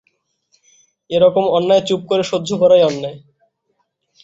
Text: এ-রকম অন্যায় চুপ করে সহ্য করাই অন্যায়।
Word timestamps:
এ-রকম 1.09 1.45
অন্যায় 1.49 1.83
চুপ 1.87 2.01
করে 2.05 2.23
সহ্য 2.23 2.49
করাই 2.57 2.83
অন্যায়। 2.83 3.17